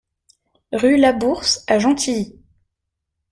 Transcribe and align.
Rue 0.73 0.97
Labourse 0.97 1.63
à 1.67 1.77
Gentilly 1.77 2.35